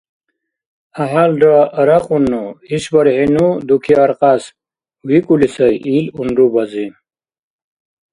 —ГӀяхӀялра 0.95 1.57
арякьунну, 1.79 2.43
ишбархӀи 2.75 3.25
ну 3.35 3.45
дуки 3.67 3.93
аркьяс,— 4.03 4.43
викӀули 5.07 5.47
сай 5.55 5.73
ил 5.95 6.05
унрубази. 6.19 6.87